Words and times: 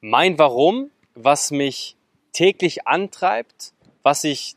mein 0.00 0.38
Warum, 0.38 0.92
was 1.14 1.50
mich 1.50 1.96
täglich 2.32 2.86
antreibt, 2.86 3.72
was 4.04 4.22
ich 4.22 4.54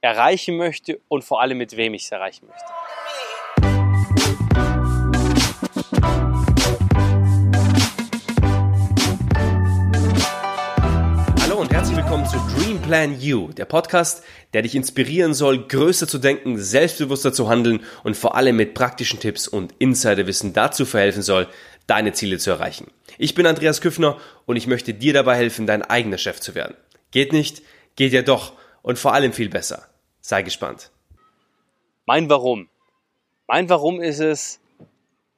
erreichen 0.00 0.56
möchte 0.56 1.00
und 1.08 1.24
vor 1.24 1.40
allem 1.40 1.58
mit 1.58 1.76
wem 1.76 1.92
ich 1.94 2.04
es 2.04 2.12
erreichen 2.12 2.46
möchte. 2.46 2.72
Hallo 11.42 11.60
und 11.60 11.72
herzlich 11.72 11.96
willkommen 11.96 12.24
zu 12.26 12.36
Dream 12.56 12.80
Plan 12.80 13.20
You, 13.20 13.48
der 13.52 13.64
Podcast, 13.64 14.22
der 14.52 14.62
dich 14.62 14.76
inspirieren 14.76 15.34
soll, 15.34 15.66
größer 15.66 16.06
zu 16.06 16.18
denken, 16.18 16.58
selbstbewusster 16.58 17.32
zu 17.32 17.48
handeln 17.48 17.82
und 18.04 18.16
vor 18.16 18.36
allem 18.36 18.54
mit 18.54 18.74
praktischen 18.74 19.18
Tipps 19.18 19.48
und 19.48 19.74
Insiderwissen 19.80 20.52
dazu 20.52 20.86
verhelfen 20.86 21.22
soll, 21.22 21.48
deine 21.90 22.12
Ziele 22.12 22.38
zu 22.38 22.50
erreichen. 22.50 22.90
Ich 23.18 23.34
bin 23.34 23.46
Andreas 23.46 23.80
Küffner 23.80 24.18
und 24.46 24.56
ich 24.56 24.68
möchte 24.68 24.94
dir 24.94 25.12
dabei 25.12 25.36
helfen, 25.36 25.66
dein 25.66 25.82
eigener 25.82 26.18
Chef 26.18 26.40
zu 26.40 26.54
werden. 26.54 26.76
Geht 27.10 27.32
nicht? 27.32 27.62
Geht 27.96 28.12
ja 28.12 28.22
doch 28.22 28.52
und 28.82 28.98
vor 28.98 29.12
allem 29.12 29.32
viel 29.32 29.48
besser. 29.48 29.88
Sei 30.20 30.42
gespannt. 30.42 30.90
Mein 32.06 32.30
Warum. 32.30 32.68
Mein 33.48 33.68
Warum 33.68 34.00
ist 34.00 34.20
es 34.20 34.60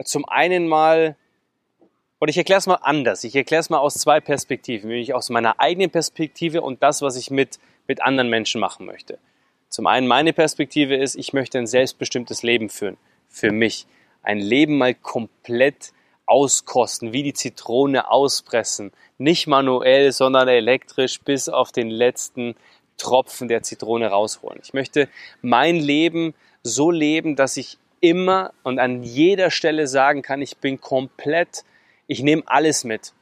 zum 0.04 0.28
einen 0.28 0.68
mal, 0.68 1.16
und 2.18 2.28
ich 2.28 2.36
erkläre 2.36 2.58
es 2.58 2.66
mal 2.66 2.76
anders. 2.76 3.24
Ich 3.24 3.34
erkläre 3.34 3.60
es 3.60 3.70
mal 3.70 3.78
aus 3.78 3.94
zwei 3.94 4.20
Perspektiven, 4.20 4.88
nämlich 4.88 5.14
aus 5.14 5.30
meiner 5.30 5.58
eigenen 5.58 5.90
Perspektive 5.90 6.60
und 6.60 6.82
das, 6.82 7.00
was 7.00 7.16
ich 7.16 7.30
mit, 7.30 7.58
mit 7.88 8.02
anderen 8.02 8.28
Menschen 8.28 8.60
machen 8.60 8.84
möchte. 8.84 9.18
Zum 9.70 9.86
einen 9.86 10.06
meine 10.06 10.32
Perspektive 10.34 10.96
ist, 10.96 11.14
ich 11.14 11.32
möchte 11.32 11.58
ein 11.58 11.66
selbstbestimmtes 11.66 12.42
Leben 12.42 12.68
führen. 12.68 12.98
Für 13.28 13.50
mich. 13.50 13.86
Ein 14.22 14.38
Leben 14.38 14.76
mal 14.76 14.94
komplett 14.94 15.92
auskosten, 16.26 17.12
wie 17.12 17.22
die 17.22 17.34
Zitrone 17.34 18.10
auspressen. 18.10 18.92
Nicht 19.18 19.46
manuell, 19.46 20.12
sondern 20.12 20.48
elektrisch 20.48 21.20
bis 21.20 21.48
auf 21.48 21.72
den 21.72 21.90
letzten 21.90 22.54
Tropfen 22.96 23.48
der 23.48 23.62
Zitrone 23.62 24.08
rausholen. 24.08 24.60
Ich 24.62 24.74
möchte 24.74 25.08
mein 25.40 25.76
Leben 25.76 26.34
so 26.62 26.90
leben, 26.90 27.36
dass 27.36 27.56
ich 27.56 27.78
immer 28.00 28.52
und 28.62 28.78
an 28.78 29.02
jeder 29.02 29.50
Stelle 29.50 29.86
sagen 29.86 30.22
kann, 30.22 30.42
ich 30.42 30.58
bin 30.58 30.80
komplett, 30.80 31.64
ich 32.06 32.22
nehme 32.22 32.42
alles 32.46 32.84
mit. 32.84 33.12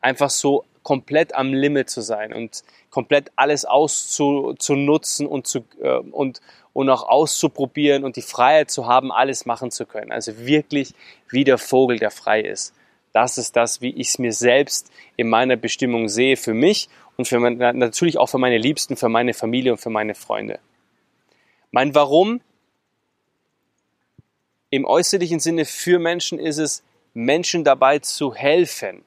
Einfach 0.00 0.30
so 0.30 0.64
komplett 0.82 1.34
am 1.34 1.52
Limit 1.52 1.90
zu 1.90 2.00
sein 2.00 2.32
und 2.32 2.62
komplett 2.90 3.30
alles 3.36 3.64
auszunutzen 3.64 5.26
und, 5.26 5.46
zu, 5.46 5.64
äh, 5.80 5.98
und, 5.98 6.40
und 6.72 6.90
auch 6.90 7.08
auszuprobieren 7.08 8.04
und 8.04 8.16
die 8.16 8.22
Freiheit 8.22 8.70
zu 8.70 8.86
haben, 8.86 9.12
alles 9.12 9.46
machen 9.46 9.70
zu 9.70 9.86
können. 9.86 10.12
Also 10.12 10.38
wirklich 10.38 10.94
wie 11.28 11.44
der 11.44 11.58
Vogel, 11.58 11.98
der 11.98 12.10
frei 12.10 12.40
ist. 12.40 12.74
Das 13.12 13.38
ist 13.38 13.56
das, 13.56 13.80
wie 13.80 13.90
ich 13.90 14.08
es 14.08 14.18
mir 14.18 14.32
selbst 14.32 14.90
in 15.16 15.28
meiner 15.28 15.56
Bestimmung 15.56 16.08
sehe, 16.08 16.36
für 16.36 16.54
mich 16.54 16.88
und 17.16 17.28
für 17.28 17.38
mein, 17.38 17.58
natürlich 17.58 18.18
auch 18.18 18.28
für 18.28 18.38
meine 18.38 18.58
Liebsten, 18.58 18.96
für 18.96 19.08
meine 19.08 19.34
Familie 19.34 19.72
und 19.72 19.78
für 19.78 19.90
meine 19.90 20.14
Freunde. 20.14 20.58
Mein 21.70 21.94
Warum 21.94 22.40
im 24.70 24.86
äußerlichen 24.86 25.38
Sinne 25.38 25.66
für 25.66 25.98
Menschen 25.98 26.38
ist 26.38 26.56
es, 26.56 26.82
Menschen 27.12 27.62
dabei 27.62 27.98
zu 27.98 28.34
helfen, 28.34 29.04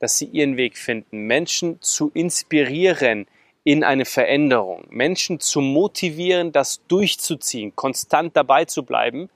dass 0.00 0.18
sie 0.18 0.24
ihren 0.24 0.56
Weg 0.56 0.76
finden, 0.76 1.26
Menschen 1.26 1.80
zu 1.80 2.10
inspirieren, 2.12 3.26
in 3.62 3.84
eine 3.84 4.06
Veränderung, 4.06 4.86
Menschen 4.88 5.38
zu 5.38 5.60
motivieren, 5.60 6.50
das 6.50 6.80
durchzuziehen, 6.88 7.76
konstant 7.76 8.34
dabei 8.34 8.64
zu 8.64 8.84
bleiben 8.84 9.28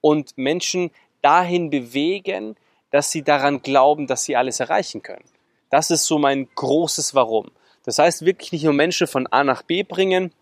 und 0.00 0.36
Menschen 0.38 0.90
dahin 1.22 1.70
bewegen, 1.70 2.56
dass 2.90 3.10
sie 3.10 3.22
daran 3.22 3.60
glauben, 3.62 4.06
dass 4.06 4.24
sie 4.24 4.36
alles 4.36 4.60
erreichen 4.60 5.02
können. 5.02 5.24
Das 5.70 5.90
ist 5.90 6.06
so 6.06 6.18
mein 6.18 6.48
großes 6.54 7.14
Warum. 7.14 7.50
Das 7.84 7.98
heißt 7.98 8.24
wirklich 8.24 8.52
nicht 8.52 8.64
nur 8.64 8.72
Menschen 8.72 9.06
von 9.06 9.26
A 9.26 9.44
nach 9.44 9.62
B 9.62 9.82
bringen 9.82 10.32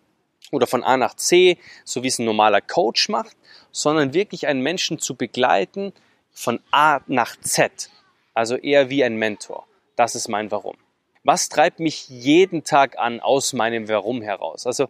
oder 0.53 0.67
von 0.67 0.85
A 0.85 0.97
nach 0.97 1.15
C, 1.15 1.59
so 1.85 2.03
wie 2.03 2.09
es 2.09 2.19
ein 2.19 2.25
normaler 2.25 2.61
Coach 2.61 3.09
macht, 3.09 3.37
sondern 3.73 4.15
wirklich 4.15 4.47
einen 4.47 4.63
Menschen 4.63 4.99
zu 4.99 5.17
begleiten 5.17 5.93
von 6.31 6.61
A 6.71 7.01
nach 7.07 7.37
Z. 7.41 7.91
Also 8.35 8.57
eher 8.57 8.91
wie 8.91 9.05
ein 9.05 9.17
Mentor. 9.17 9.67
Das 9.97 10.15
ist 10.15 10.29
mein 10.29 10.51
Warum 10.51 10.77
was 11.25 11.49
treibt 11.49 11.81
mich 11.81 12.09
jeden 12.09 12.65
Tag 12.65 12.99
an 12.99 13.21
aus 13.21 13.55
meinem 13.55 13.89
Warum 13.89 14.23
heraus? 14.23 14.67
Also 14.67 14.89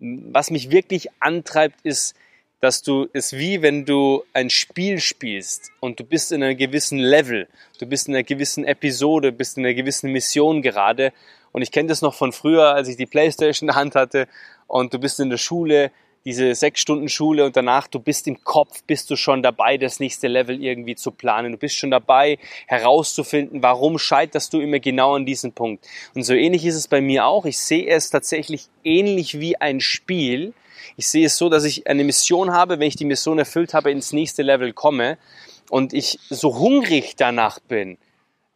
was 0.00 0.50
mich 0.50 0.70
wirklich 0.70 1.08
antreibt, 1.20 1.80
ist, 1.82 2.16
dass 2.60 2.82
du 2.82 3.06
es 3.12 3.34
wie 3.34 3.60
wenn 3.60 3.84
du 3.84 4.24
ein 4.32 4.48
Spiel 4.48 4.98
spielst 4.98 5.70
und 5.80 6.00
du 6.00 6.04
bist 6.04 6.32
in 6.32 6.42
einem 6.42 6.56
gewissen 6.56 6.98
Level, 6.98 7.46
du 7.78 7.86
bist 7.86 8.08
in 8.08 8.14
einer 8.14 8.24
gewissen 8.24 8.64
Episode, 8.64 9.30
bist 9.30 9.58
in 9.58 9.64
einer 9.64 9.74
gewissen 9.74 10.10
Mission 10.10 10.62
gerade. 10.62 11.12
Und 11.52 11.62
ich 11.62 11.70
kenne 11.70 11.88
das 11.88 12.02
noch 12.02 12.14
von 12.14 12.32
früher, 12.32 12.74
als 12.74 12.88
ich 12.88 12.96
die 12.96 13.06
Playstation 13.06 13.68
in 13.68 13.72
der 13.72 13.80
Hand 13.80 13.94
hatte 13.94 14.26
und 14.66 14.92
du 14.92 14.98
bist 14.98 15.20
in 15.20 15.30
der 15.30 15.38
Schule 15.38 15.90
diese 16.26 16.56
sechs 16.56 16.80
Stunden 16.80 17.08
Schule 17.08 17.44
und 17.44 17.56
danach, 17.56 17.86
du 17.86 18.00
bist 18.00 18.26
im 18.26 18.42
Kopf, 18.42 18.82
bist 18.82 19.08
du 19.10 19.16
schon 19.16 19.44
dabei, 19.44 19.78
das 19.78 20.00
nächste 20.00 20.26
Level 20.26 20.60
irgendwie 20.60 20.96
zu 20.96 21.12
planen. 21.12 21.52
Du 21.52 21.58
bist 21.58 21.76
schon 21.76 21.92
dabei, 21.92 22.38
herauszufinden, 22.66 23.62
warum 23.62 23.96
scheiterst 23.96 24.52
du 24.52 24.60
immer 24.60 24.80
genau 24.80 25.14
an 25.14 25.24
diesem 25.24 25.52
Punkt. 25.52 25.86
Und 26.16 26.24
so 26.24 26.34
ähnlich 26.34 26.66
ist 26.66 26.74
es 26.74 26.88
bei 26.88 27.00
mir 27.00 27.26
auch. 27.26 27.44
Ich 27.46 27.58
sehe 27.58 27.86
es 27.86 28.10
tatsächlich 28.10 28.66
ähnlich 28.82 29.38
wie 29.38 29.56
ein 29.56 29.80
Spiel. 29.80 30.52
Ich 30.96 31.06
sehe 31.06 31.26
es 31.26 31.36
so, 31.36 31.48
dass 31.48 31.62
ich 31.62 31.86
eine 31.86 32.02
Mission 32.02 32.52
habe, 32.52 32.80
wenn 32.80 32.88
ich 32.88 32.96
die 32.96 33.04
Mission 33.04 33.38
erfüllt 33.38 33.72
habe, 33.72 33.92
ins 33.92 34.12
nächste 34.12 34.42
Level 34.42 34.72
komme 34.72 35.18
und 35.70 35.94
ich 35.94 36.18
so 36.28 36.58
hungrig 36.58 37.14
danach 37.16 37.60
bin. 37.60 37.98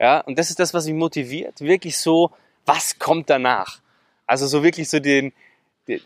Ja, 0.01 0.19
und 0.23 0.41
das 0.41 0.51
ist 0.51 0.59
das, 0.59 0.75
was 0.75 0.87
mich 0.87 0.97
motiviert. 0.97 1.61
Wirklich 1.61 1.99
so, 1.99 2.33
was 2.67 2.99
kommt 2.99 3.31
danach? 3.31 3.79
Also 4.27 4.49
so 4.49 4.65
wirklich 4.65 4.89
so 4.89 4.99
den, 4.99 5.33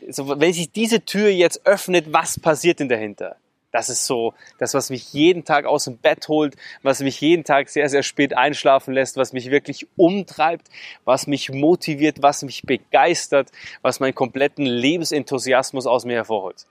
so, 0.08 0.40
wenn 0.40 0.52
sich 0.52 0.70
diese 0.70 1.04
Tür 1.04 1.28
jetzt 1.28 1.66
öffnet, 1.66 2.12
was 2.12 2.38
passiert 2.38 2.80
denn 2.80 2.88
dahinter? 2.88 3.36
Das 3.74 3.88
ist 3.88 4.06
so 4.06 4.34
das, 4.58 4.72
was 4.72 4.88
mich 4.90 5.12
jeden 5.12 5.44
Tag 5.44 5.64
aus 5.66 5.86
dem 5.86 5.98
Bett 5.98 6.28
holt, 6.28 6.54
was 6.84 7.00
mich 7.00 7.20
jeden 7.20 7.42
Tag 7.42 7.68
sehr, 7.68 7.88
sehr 7.88 8.04
spät 8.04 8.36
einschlafen 8.36 8.94
lässt, 8.94 9.16
was 9.16 9.32
mich 9.32 9.50
wirklich 9.50 9.88
umtreibt, 9.96 10.68
was 11.04 11.26
mich 11.26 11.50
motiviert, 11.50 12.22
was 12.22 12.44
mich 12.44 12.62
begeistert, 12.62 13.50
was 13.82 13.98
meinen 13.98 14.14
kompletten 14.14 14.64
Lebensenthusiasmus 14.64 15.88
aus 15.88 16.04
mir 16.04 16.14
hervorholt. 16.14 16.66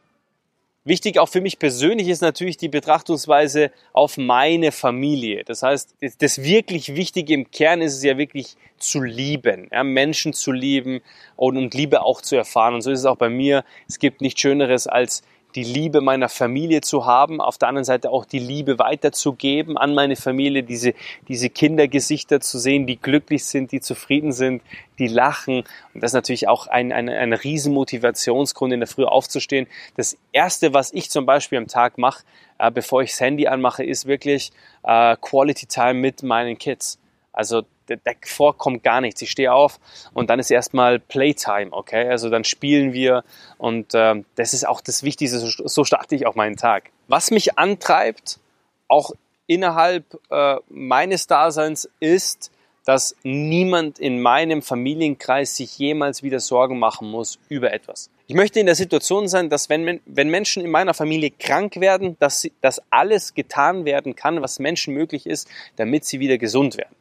Wichtig 0.86 1.18
auch 1.18 1.30
für 1.30 1.40
mich 1.40 1.60
persönlich 1.60 2.10
ist 2.10 2.22
natürlich 2.22 2.58
die 2.58 2.68
Betrachtungsweise 2.68 3.72
auf 3.94 4.18
meine 4.18 4.74
Familie. 4.74 5.46
Das 5.46 5.64
heißt, 5.64 5.96
das 6.20 6.44
wirklich 6.44 6.94
Wichtige 6.96 7.34
im 7.34 7.50
Kern 7.52 7.82
ist 7.82 7.96
es 7.96 8.04
ja 8.04 8.18
wirklich 8.18 8.58
zu 8.80 9.02
lieben, 9.02 9.70
ja, 9.72 9.84
Menschen 9.86 10.34
zu 10.34 10.52
lieben 10.52 11.00
und, 11.38 11.56
und 11.56 11.74
Liebe 11.74 12.02
auch 12.02 12.22
zu 12.22 12.36
erfahren. 12.36 12.74
Und 12.74 12.82
so 12.82 12.92
ist 12.92 13.00
es 13.00 13.06
auch 13.06 13.16
bei 13.16 13.30
mir. 13.30 13.64
Es 13.88 13.98
gibt 13.98 14.20
nichts 14.20 14.42
Schöneres 14.42 14.86
als 14.86 15.24
die 15.56 15.64
Liebe 15.64 16.02
meiner 16.02 16.30
Familie 16.30 16.82
zu 16.82 17.06
haben, 17.06 17.42
auf 17.42 17.58
der 17.58 17.70
anderen 17.70 17.86
Seite 17.86 18.10
auch 18.10 18.26
die 18.26 18.40
Liebe 18.40 18.80
weiterzugeben 18.80 19.78
an 19.78 19.94
meine 19.94 20.16
Familie, 20.16 20.64
diese, 20.64 20.94
diese 21.28 21.50
Kindergesichter 21.50 22.42
zu 22.42 22.58
sehen, 22.58 22.88
die 22.88 22.98
glücklich 22.98 23.46
sind, 23.46 23.72
die 23.72 23.82
zufrieden 23.82 24.32
sind, 24.32 24.62
die 25.00 25.08
lachen. 25.08 25.64
Und 25.94 26.02
das 26.02 26.12
ist 26.12 26.16
natürlich 26.16 26.48
auch 26.48 26.68
ein, 26.68 26.92
ein, 26.92 27.10
ein 27.10 27.34
Riesenmotivationsgrund, 27.34 28.74
in 28.74 28.80
der 28.80 28.88
Früh 28.88 29.06
aufzustehen. 29.06 29.68
Das 29.96 30.18
Erste, 30.32 30.74
was 30.74 30.92
ich 30.94 31.10
zum 31.10 31.26
Beispiel 31.26 31.58
am 31.58 31.68
Tag 31.68 31.98
mache, 31.98 32.24
äh, 32.58 32.72
bevor 32.72 33.02
ich 33.02 33.12
das 33.12 33.20
Handy 33.20 33.48
anmache, 33.48 33.84
ist 33.84 34.06
wirklich 34.06 34.52
äh, 34.84 35.16
Quality 35.22 35.68
Time 35.68 35.96
mit 35.96 36.24
meinen 36.24 36.58
Kids. 36.58 37.00
Also 37.32 37.64
davor 38.04 38.58
kommt 38.58 38.84
gar 38.84 39.02
nichts. 39.02 39.22
Ich 39.22 39.32
stehe 39.32 39.54
auf 39.54 39.80
und 40.14 40.30
dann 40.30 40.40
ist 40.40 40.52
erstmal 40.52 41.00
Playtime, 41.00 41.72
okay? 41.72 42.10
Also 42.10 42.30
dann 42.30 42.44
spielen 42.44 42.94
wir 42.94 43.24
und 43.58 43.94
äh, 43.94 44.24
das 44.36 44.54
ist 44.54 44.68
auch 44.68 44.82
das 44.82 45.04
Wichtigste, 45.04 45.40
so 45.40 45.84
starte 45.84 46.16
ich 46.16 46.26
auch 46.26 46.36
meinen 46.36 46.58
Tag. 46.58 46.92
Was 47.08 47.32
mich 47.32 47.58
antreibt, 47.58 48.40
auch 48.88 49.12
innerhalb 49.48 50.06
äh, 50.30 50.56
meines 50.70 51.28
Daseins, 51.28 51.90
ist, 52.00 52.52
dass 52.86 53.16
niemand 53.24 54.00
in 54.00 54.22
meinem 54.22 54.62
Familienkreis 54.62 55.56
sich 55.56 55.78
jemals 55.78 56.22
wieder 56.22 56.40
Sorgen 56.40 56.80
machen 56.80 57.10
muss 57.10 57.40
über 57.50 57.74
etwas. 57.74 58.10
Ich 58.28 58.36
möchte 58.36 58.60
in 58.60 58.66
der 58.66 58.76
Situation 58.76 59.28
sein, 59.28 59.50
dass 59.50 59.70
wenn, 59.70 60.02
wenn 60.06 60.30
Menschen 60.30 60.64
in 60.64 60.72
meiner 60.72 60.94
Familie 60.94 61.32
krank 61.32 61.80
werden, 61.80 62.18
dass, 62.20 62.48
dass 62.62 62.82
alles 62.90 63.34
getan 63.34 63.86
werden 63.86 64.16
kann, 64.16 64.42
was 64.42 64.60
Menschen 64.60 64.94
möglich 64.94 65.26
ist, 65.26 65.48
damit 65.76 66.06
sie 66.06 66.20
wieder 66.20 66.38
gesund 66.38 66.78
werden. 66.78 66.96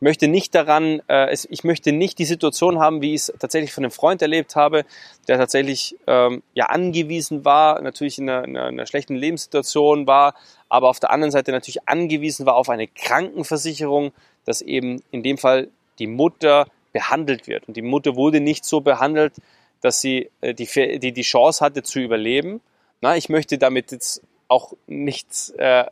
Ich 0.00 0.02
möchte 0.02 0.28
nicht 0.28 0.54
daran, 0.54 1.02
äh, 1.10 1.30
ich 1.50 1.62
möchte 1.62 1.92
nicht 1.92 2.18
die 2.18 2.24
Situation 2.24 2.78
haben, 2.78 3.02
wie 3.02 3.12
ich 3.12 3.20
es 3.20 3.32
tatsächlich 3.38 3.70
von 3.70 3.84
einem 3.84 3.90
Freund 3.90 4.22
erlebt 4.22 4.56
habe, 4.56 4.86
der 5.28 5.36
tatsächlich 5.36 5.94
ähm, 6.06 6.42
ja 6.54 6.66
angewiesen 6.70 7.44
war, 7.44 7.82
natürlich 7.82 8.18
in 8.18 8.30
einer, 8.30 8.44
in 8.44 8.56
einer 8.56 8.86
schlechten 8.86 9.14
Lebenssituation 9.14 10.06
war, 10.06 10.36
aber 10.70 10.88
auf 10.88 11.00
der 11.00 11.10
anderen 11.10 11.30
Seite 11.30 11.52
natürlich 11.52 11.86
angewiesen 11.86 12.46
war 12.46 12.56
auf 12.56 12.70
eine 12.70 12.88
Krankenversicherung, 12.88 14.12
dass 14.46 14.62
eben 14.62 15.02
in 15.10 15.22
dem 15.22 15.36
Fall 15.36 15.68
die 15.98 16.06
Mutter 16.06 16.66
behandelt 16.94 17.46
wird. 17.46 17.68
Und 17.68 17.76
die 17.76 17.82
Mutter 17.82 18.16
wurde 18.16 18.40
nicht 18.40 18.64
so 18.64 18.80
behandelt, 18.80 19.34
dass 19.82 20.00
sie 20.00 20.30
äh, 20.40 20.54
die, 20.54 20.98
die, 20.98 21.12
die 21.12 21.22
Chance 21.22 21.62
hatte 21.62 21.82
zu 21.82 22.00
überleben. 22.00 22.62
Na, 23.02 23.18
ich 23.18 23.28
möchte 23.28 23.58
damit 23.58 23.92
jetzt 23.92 24.22
auch 24.48 24.72
nichts 24.86 25.50
äh, 25.50 25.84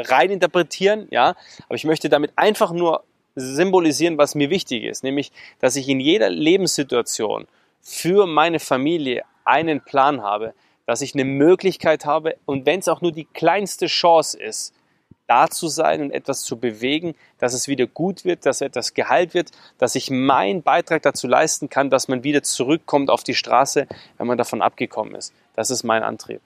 rein 0.00 0.30
interpretieren, 0.30 1.06
ja, 1.12 1.36
aber 1.66 1.76
ich 1.76 1.84
möchte 1.84 2.08
damit 2.08 2.32
einfach 2.34 2.72
nur 2.72 3.04
symbolisieren, 3.34 4.18
was 4.18 4.34
mir 4.34 4.50
wichtig 4.50 4.84
ist, 4.84 5.04
nämlich, 5.04 5.32
dass 5.60 5.76
ich 5.76 5.88
in 5.88 6.00
jeder 6.00 6.30
Lebenssituation 6.30 7.46
für 7.80 8.26
meine 8.26 8.60
Familie 8.60 9.24
einen 9.44 9.80
Plan 9.80 10.22
habe, 10.22 10.54
dass 10.86 11.02
ich 11.02 11.14
eine 11.14 11.24
Möglichkeit 11.24 12.04
habe 12.04 12.36
und 12.46 12.66
wenn 12.66 12.80
es 12.80 12.88
auch 12.88 13.00
nur 13.00 13.12
die 13.12 13.26
kleinste 13.26 13.86
Chance 13.86 14.38
ist, 14.38 14.74
da 15.30 15.48
zu 15.48 15.68
sein 15.68 16.02
und 16.02 16.10
etwas 16.10 16.42
zu 16.42 16.58
bewegen, 16.58 17.14
dass 17.38 17.54
es 17.54 17.68
wieder 17.68 17.86
gut 17.86 18.24
wird, 18.24 18.46
dass 18.46 18.60
etwas 18.60 18.94
geheilt 18.94 19.32
wird, 19.32 19.52
dass 19.78 19.94
ich 19.94 20.10
meinen 20.10 20.64
Beitrag 20.64 21.02
dazu 21.02 21.28
leisten 21.28 21.68
kann, 21.68 21.88
dass 21.88 22.08
man 22.08 22.24
wieder 22.24 22.42
zurückkommt 22.42 23.10
auf 23.10 23.22
die 23.22 23.36
Straße, 23.36 23.86
wenn 24.18 24.26
man 24.26 24.38
davon 24.38 24.60
abgekommen 24.60 25.14
ist. 25.14 25.32
Das 25.54 25.70
ist 25.70 25.84
mein 25.84 26.02
Antrieb. 26.02 26.40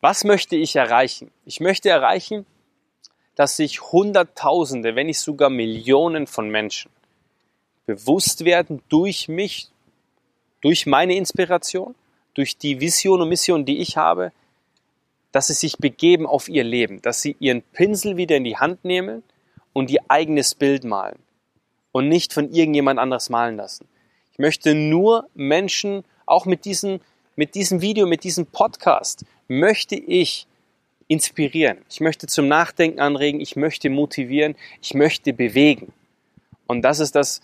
Was 0.00 0.24
möchte 0.24 0.56
ich 0.56 0.74
erreichen? 0.74 1.30
Ich 1.44 1.60
möchte 1.60 1.88
erreichen, 1.88 2.46
dass 3.34 3.56
sich 3.56 3.80
Hunderttausende, 3.80 4.96
wenn 4.96 5.06
nicht 5.06 5.20
sogar 5.20 5.50
Millionen 5.50 6.26
von 6.26 6.50
Menschen 6.50 6.90
bewusst 7.86 8.44
werden 8.44 8.82
durch 8.88 9.28
mich, 9.28 9.68
durch 10.60 10.86
meine 10.86 11.14
Inspiration, 11.14 11.94
durch 12.34 12.56
die 12.56 12.80
Vision 12.80 13.20
und 13.22 13.28
Mission, 13.28 13.64
die 13.64 13.78
ich 13.78 13.96
habe, 13.96 14.32
dass 15.32 15.48
sie 15.48 15.54
sich 15.54 15.78
begeben 15.78 16.26
auf 16.26 16.48
ihr 16.48 16.64
Leben, 16.64 17.02
dass 17.02 17.22
sie 17.22 17.36
ihren 17.40 17.62
Pinsel 17.62 18.16
wieder 18.16 18.36
in 18.36 18.44
die 18.44 18.56
Hand 18.56 18.84
nehmen 18.84 19.22
und 19.72 19.90
ihr 19.90 20.02
eigenes 20.08 20.54
Bild 20.54 20.84
malen 20.84 21.18
und 21.92 22.08
nicht 22.08 22.32
von 22.32 22.52
irgendjemand 22.52 22.98
anderes 22.98 23.30
malen 23.30 23.56
lassen. 23.56 23.88
Ich 24.32 24.38
möchte 24.38 24.74
nur 24.74 25.28
Menschen, 25.34 26.04
auch 26.26 26.46
mit 26.46 26.64
diesem, 26.64 27.00
mit 27.36 27.54
diesem 27.54 27.80
Video, 27.80 28.06
mit 28.06 28.24
diesem 28.24 28.46
Podcast, 28.46 29.24
möchte 29.48 29.96
ich 29.96 30.46
inspirieren. 31.10 31.78
Ich 31.90 32.00
möchte 32.00 32.28
zum 32.28 32.46
Nachdenken 32.46 33.00
anregen, 33.00 33.40
ich 33.40 33.56
möchte 33.56 33.90
motivieren, 33.90 34.54
ich 34.80 34.94
möchte 34.94 35.32
bewegen. 35.32 35.92
Und 36.68 36.82
das 36.82 37.00
ist 37.00 37.16
das 37.16 37.40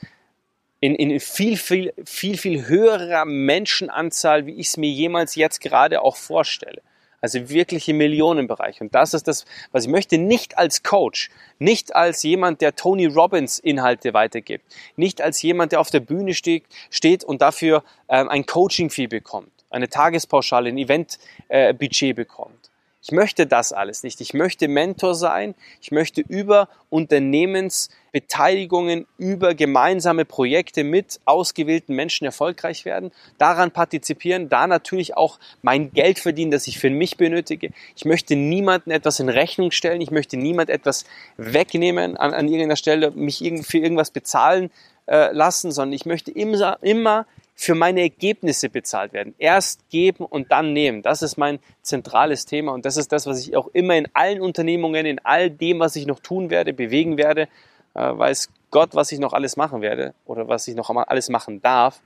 in, 0.78 0.94
in 0.94 1.18
viel, 1.18 1.56
viel, 1.56 1.92
viel, 2.04 2.38
viel 2.38 2.68
höherer 2.68 3.24
Menschenanzahl, 3.24 4.46
wie 4.46 4.52
ich 4.52 4.68
es 4.68 4.76
mir 4.76 4.88
jemals 4.88 5.34
jetzt 5.34 5.60
gerade 5.60 6.00
auch 6.02 6.16
vorstelle. 6.16 6.80
Also 7.20 7.48
wirklich 7.48 7.88
im 7.88 7.96
Millionenbereich. 7.96 8.80
Und 8.80 8.94
das 8.94 9.14
ist 9.14 9.26
das, 9.26 9.46
was 9.72 9.86
ich 9.86 9.90
möchte, 9.90 10.16
nicht 10.16 10.58
als 10.58 10.84
Coach, 10.84 11.30
nicht 11.58 11.96
als 11.96 12.22
jemand, 12.22 12.60
der 12.60 12.76
Tony 12.76 13.06
Robbins 13.06 13.58
Inhalte 13.58 14.14
weitergibt, 14.14 14.64
nicht 14.94 15.20
als 15.20 15.42
jemand, 15.42 15.72
der 15.72 15.80
auf 15.80 15.90
der 15.90 15.98
Bühne 15.98 16.34
steht, 16.34 16.66
steht 16.88 17.24
und 17.24 17.42
dafür 17.42 17.82
ähm, 18.08 18.28
ein 18.28 18.46
Coaching-Fee 18.46 19.08
bekommt, 19.08 19.50
eine 19.70 19.88
Tagespauschale, 19.88 20.68
ein 20.68 20.78
Event-Budget 20.78 22.10
äh, 22.10 22.12
bekommt. 22.12 22.65
Ich 23.06 23.12
möchte 23.12 23.46
das 23.46 23.72
alles 23.72 24.02
nicht. 24.02 24.20
Ich 24.20 24.34
möchte 24.34 24.66
Mentor 24.66 25.14
sein. 25.14 25.54
Ich 25.80 25.92
möchte 25.92 26.22
über 26.22 26.68
Unternehmensbeteiligungen, 26.90 29.06
über 29.16 29.54
gemeinsame 29.54 30.24
Projekte 30.24 30.82
mit 30.82 31.20
ausgewählten 31.24 31.94
Menschen 31.94 32.24
erfolgreich 32.24 32.84
werden, 32.84 33.12
daran 33.38 33.70
partizipieren, 33.70 34.48
da 34.48 34.66
natürlich 34.66 35.16
auch 35.16 35.38
mein 35.62 35.92
Geld 35.92 36.18
verdienen, 36.18 36.50
das 36.50 36.66
ich 36.66 36.80
für 36.80 36.90
mich 36.90 37.16
benötige. 37.16 37.70
Ich 37.94 38.04
möchte 38.04 38.34
niemanden 38.34 38.90
etwas 38.90 39.20
in 39.20 39.28
Rechnung 39.28 39.70
stellen. 39.70 40.00
Ich 40.00 40.10
möchte 40.10 40.36
niemand 40.36 40.68
etwas 40.68 41.04
wegnehmen 41.36 42.16
an, 42.16 42.34
an 42.34 42.48
irgendeiner 42.48 42.74
Stelle, 42.74 43.12
mich 43.12 43.38
für 43.62 43.78
irgendwas 43.78 44.10
bezahlen 44.10 44.72
äh, 45.06 45.30
lassen, 45.30 45.70
sondern 45.70 45.92
ich 45.92 46.06
möchte 46.06 46.32
immer, 46.32 46.78
immer 46.82 47.24
für 47.58 47.74
meine 47.74 48.02
Ergebnisse 48.02 48.68
bezahlt 48.68 49.14
werden. 49.14 49.34
Erst 49.38 49.88
geben 49.88 50.26
und 50.26 50.52
dann 50.52 50.74
nehmen. 50.74 51.00
Das 51.00 51.22
ist 51.22 51.38
mein 51.38 51.58
zentrales 51.80 52.44
Thema 52.44 52.72
und 52.72 52.84
das 52.84 52.98
ist 52.98 53.10
das, 53.12 53.26
was 53.26 53.40
ich 53.40 53.56
auch 53.56 53.68
immer 53.72 53.96
in 53.96 54.06
allen 54.12 54.42
Unternehmungen, 54.42 55.06
in 55.06 55.18
all 55.24 55.50
dem, 55.50 55.80
was 55.80 55.96
ich 55.96 56.06
noch 56.06 56.20
tun 56.20 56.50
werde, 56.50 56.74
bewegen 56.74 57.16
werde, 57.16 57.48
äh, 57.94 58.00
weiß 58.00 58.50
Gott, 58.70 58.94
was 58.94 59.10
ich 59.10 59.18
noch 59.18 59.32
alles 59.32 59.56
machen 59.56 59.80
werde 59.80 60.12
oder 60.26 60.48
was 60.48 60.68
ich 60.68 60.76
noch 60.76 60.90
alles 60.90 61.30
machen 61.30 61.62
darf, 61.62 62.02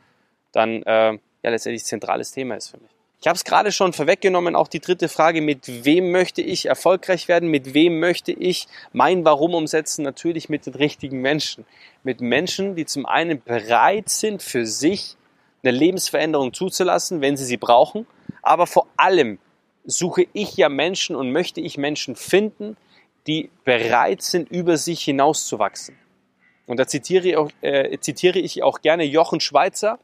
dann 0.53 0.85
äh, 0.85 1.19
ja 1.43 1.51
letztendlich 1.51 1.85
zentrales 1.85 2.31
Thema 2.31 2.55
ist 2.55 2.69
für 2.69 2.79
mich. 2.79 2.91
Ich 3.21 3.27
habe 3.27 3.37
es 3.37 3.45
gerade 3.45 3.71
schon 3.71 3.93
vorweggenommen, 3.93 4.55
auch 4.57 4.69
die 4.69 4.81
dritte 4.81 5.09
Frage, 5.09 5.43
mit 5.43 5.85
wem 5.85 6.11
möchte 6.11 6.41
ich 6.41 6.67
erfolgreich 6.67 7.29
werden, 7.29 7.51
mit 7.51 7.75
wem 7.75 7.99
möchte 8.01 8.33
ich 8.33 8.67
mein 8.93 9.27
Warum 9.27 9.55
umsetzen? 9.55 10.05
Natürlich 10.05 10.49
mit 10.49 10.65
den 10.65 10.75
richtigen 10.75 11.21
Menschen. 11.21 11.67
Mit 12.03 12.23
Menschen, 12.23 12.77
die 12.77 12.87
zum 12.87 13.05
einen 13.05 13.43
bereit 13.43 14.09
sind, 14.09 14.43
für 14.43 14.65
sich 14.65 15.17
eine 15.63 15.77
Lebensveränderung 15.77 16.53
zuzulassen, 16.53 17.21
wenn 17.21 17.37
sie 17.37 17.45
sie 17.45 17.57
brauchen. 17.57 18.07
Aber 18.43 18.67
vor 18.67 18.87
allem 18.97 19.39
suche 19.85 20.27
ich 20.33 20.57
ja 20.57 20.69
Menschen 20.69 21.17
und 21.17 21.33
möchte 21.33 21.61
ich 21.61 21.79
Menschen 21.79 22.17
finden, 22.17 22.77
die 23.27 23.51
bereit 23.65 24.23
sind, 24.23 24.51
über 24.51 24.77
sich 24.77 25.03
hinauszuwachsen. 25.03 25.97
Und 26.67 26.79
da 26.79 26.87
zitiere 26.87 27.29
ich, 27.29 27.37
auch, 27.37 27.51
äh, 27.61 27.99
zitiere 27.99 28.39
ich 28.39 28.63
auch 28.63 28.81
gerne 28.81 29.05
Jochen 29.05 29.41
Schweizer, 29.41 29.99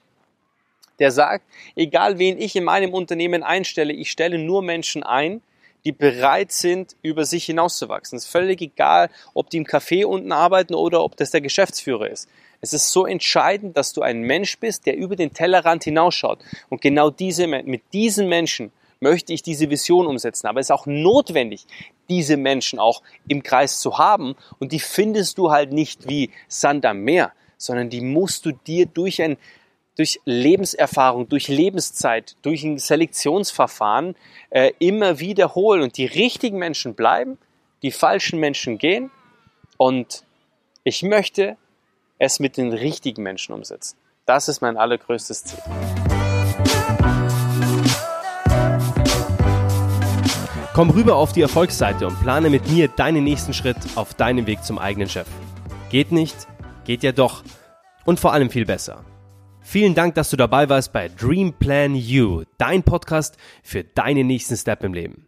der 0.98 1.10
sagt, 1.10 1.44
egal 1.76 2.18
wen 2.18 2.38
ich 2.38 2.56
in 2.56 2.64
meinem 2.64 2.92
Unternehmen 2.92 3.42
einstelle, 3.42 3.92
ich 3.92 4.10
stelle 4.10 4.38
nur 4.38 4.62
Menschen 4.62 5.02
ein, 5.02 5.42
die 5.84 5.92
bereit 5.92 6.50
sind, 6.50 6.96
über 7.02 7.24
sich 7.24 7.44
hinauszuwachsen. 7.44 8.16
Es 8.16 8.24
ist 8.24 8.30
völlig 8.30 8.60
egal, 8.60 9.08
ob 9.34 9.50
die 9.50 9.58
im 9.58 9.64
Café 9.64 10.04
unten 10.04 10.32
arbeiten 10.32 10.74
oder 10.74 11.04
ob 11.04 11.16
das 11.16 11.30
der 11.30 11.40
Geschäftsführer 11.40 12.10
ist. 12.10 12.28
Es 12.60 12.72
ist 12.72 12.90
so 12.90 13.06
entscheidend, 13.06 13.76
dass 13.76 13.92
du 13.92 14.02
ein 14.02 14.20
Mensch 14.20 14.58
bist, 14.58 14.86
der 14.86 14.96
über 14.96 15.16
den 15.16 15.32
Tellerrand 15.32 15.84
hinausschaut. 15.84 16.38
Und 16.68 16.80
genau 16.80 17.10
diese, 17.10 17.46
mit 17.46 17.82
diesen 17.92 18.28
Menschen 18.28 18.72
möchte 19.00 19.32
ich 19.32 19.42
diese 19.42 19.70
Vision 19.70 20.06
umsetzen. 20.06 20.46
Aber 20.46 20.60
es 20.60 20.66
ist 20.66 20.70
auch 20.72 20.86
notwendig, 20.86 21.66
diese 22.08 22.36
Menschen 22.36 22.78
auch 22.78 23.02
im 23.28 23.42
Kreis 23.42 23.80
zu 23.80 23.98
haben. 23.98 24.34
Und 24.58 24.72
die 24.72 24.80
findest 24.80 25.38
du 25.38 25.50
halt 25.50 25.72
nicht 25.72 26.08
wie 26.08 26.30
Sand 26.48 26.86
am 26.86 27.00
Meer, 27.00 27.32
sondern 27.58 27.90
die 27.90 28.00
musst 28.00 28.46
du 28.46 28.52
dir 28.52 28.86
durch 28.86 29.22
ein 29.22 29.36
durch 29.96 30.20
Lebenserfahrung, 30.26 31.26
durch 31.28 31.48
Lebenszeit, 31.48 32.36
durch 32.42 32.62
ein 32.64 32.78
Selektionsverfahren 32.78 34.14
äh, 34.50 34.72
immer 34.78 35.20
wiederholen. 35.20 35.82
Und 35.82 35.96
die 35.96 36.04
richtigen 36.04 36.58
Menschen 36.58 36.94
bleiben, 36.94 37.38
die 37.82 37.90
falschen 37.90 38.38
Menschen 38.38 38.76
gehen. 38.76 39.10
Und 39.78 40.24
ich 40.84 41.02
möchte 41.02 41.56
es 42.18 42.40
mit 42.40 42.56
den 42.56 42.72
richtigen 42.72 43.22
Menschen 43.22 43.54
umsetzen. 43.54 43.96
Das 44.24 44.48
ist 44.48 44.60
mein 44.60 44.76
allergrößtes 44.76 45.44
Ziel. 45.44 45.58
Komm 50.72 50.90
rüber 50.90 51.16
auf 51.16 51.32
die 51.32 51.42
Erfolgsseite 51.42 52.06
und 52.06 52.20
plane 52.20 52.50
mit 52.50 52.70
mir 52.70 52.88
deinen 52.88 53.24
nächsten 53.24 53.54
Schritt 53.54 53.76
auf 53.94 54.14
deinem 54.14 54.46
Weg 54.46 54.62
zum 54.62 54.78
eigenen 54.78 55.08
Chef. 55.08 55.26
Geht 55.90 56.12
nicht? 56.12 56.36
Geht 56.84 57.02
ja 57.02 57.12
doch. 57.12 57.42
Und 58.04 58.20
vor 58.20 58.32
allem 58.32 58.50
viel 58.50 58.66
besser. 58.66 59.04
Vielen 59.60 59.94
Dank, 59.94 60.14
dass 60.14 60.30
du 60.30 60.36
dabei 60.36 60.68
warst 60.68 60.92
bei 60.92 61.08
Dream 61.08 61.52
Plan 61.54 61.94
You, 61.94 62.44
dein 62.58 62.82
Podcast 62.82 63.36
für 63.62 63.84
deinen 63.84 64.26
nächsten 64.26 64.56
Step 64.56 64.84
im 64.84 64.94
Leben. 64.94 65.26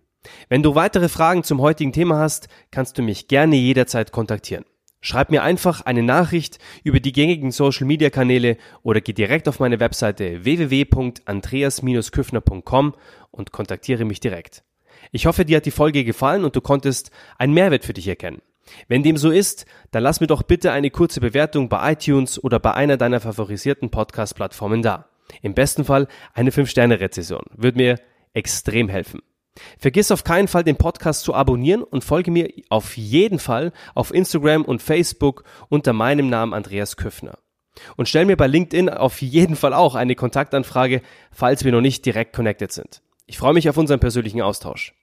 Wenn 0.48 0.62
du 0.62 0.74
weitere 0.74 1.08
Fragen 1.08 1.42
zum 1.42 1.60
heutigen 1.60 1.92
Thema 1.92 2.18
hast, 2.18 2.48
kannst 2.70 2.98
du 2.98 3.02
mich 3.02 3.28
gerne 3.28 3.56
jederzeit 3.56 4.12
kontaktieren. 4.12 4.64
Schreib 5.00 5.30
mir 5.30 5.44
einfach 5.44 5.82
eine 5.82 6.02
Nachricht 6.02 6.58
über 6.82 6.98
die 6.98 7.12
gängigen 7.12 7.52
Social 7.52 7.86
Media 7.86 8.10
Kanäle 8.10 8.56
oder 8.82 9.00
geh 9.00 9.12
direkt 9.12 9.46
auf 9.48 9.60
meine 9.60 9.78
Webseite 9.80 10.44
www.andreas-küffner.com 10.44 12.94
und 13.30 13.52
kontaktiere 13.52 14.04
mich 14.04 14.20
direkt. 14.20 14.64
Ich 15.12 15.26
hoffe, 15.26 15.44
dir 15.44 15.58
hat 15.58 15.66
die 15.66 15.70
Folge 15.70 16.04
gefallen 16.04 16.44
und 16.44 16.56
du 16.56 16.60
konntest 16.60 17.12
einen 17.38 17.54
Mehrwert 17.54 17.84
für 17.84 17.92
dich 17.92 18.08
erkennen. 18.08 18.42
Wenn 18.88 19.02
dem 19.02 19.16
so 19.16 19.30
ist, 19.30 19.64
dann 19.92 20.02
lass 20.02 20.20
mir 20.20 20.26
doch 20.26 20.42
bitte 20.42 20.72
eine 20.72 20.90
kurze 20.90 21.20
Bewertung 21.20 21.68
bei 21.68 21.92
iTunes 21.92 22.42
oder 22.42 22.58
bei 22.58 22.74
einer 22.74 22.96
deiner 22.96 23.20
favorisierten 23.20 23.90
Podcast-Plattformen 23.90 24.82
da. 24.82 25.08
Im 25.42 25.54
besten 25.54 25.84
Fall 25.84 26.08
eine 26.34 26.50
5-Sterne-Rezession. 26.50 27.44
Würde 27.54 27.78
mir 27.78 28.00
extrem 28.34 28.88
helfen. 28.88 29.20
Vergiss 29.78 30.10
auf 30.10 30.24
keinen 30.24 30.48
Fall 30.48 30.64
den 30.64 30.76
Podcast 30.76 31.22
zu 31.22 31.34
abonnieren 31.34 31.82
und 31.82 32.04
folge 32.04 32.30
mir 32.30 32.52
auf 32.68 32.96
jeden 32.96 33.38
Fall 33.38 33.72
auf 33.94 34.12
Instagram 34.12 34.64
und 34.64 34.82
Facebook 34.82 35.44
unter 35.68 35.92
meinem 35.92 36.28
Namen 36.28 36.54
Andreas 36.54 36.96
Küffner. 36.96 37.38
Und 37.96 38.08
stell 38.08 38.24
mir 38.24 38.36
bei 38.36 38.46
LinkedIn 38.46 38.88
auf 38.88 39.22
jeden 39.22 39.56
Fall 39.56 39.72
auch 39.72 39.94
eine 39.94 40.14
Kontaktanfrage, 40.14 41.02
falls 41.30 41.64
wir 41.64 41.72
noch 41.72 41.80
nicht 41.80 42.04
direkt 42.04 42.34
connected 42.34 42.72
sind. 42.72 43.02
Ich 43.26 43.38
freue 43.38 43.54
mich 43.54 43.68
auf 43.68 43.76
unseren 43.76 44.00
persönlichen 44.00 44.42
Austausch. 44.42 44.94